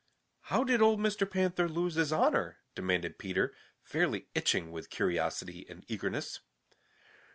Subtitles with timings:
[0.45, 1.29] "How did old Mr.
[1.29, 3.53] Panther lose his honor?" demanded Peter,
[3.83, 6.39] fairly itching with curiosity and eagerness.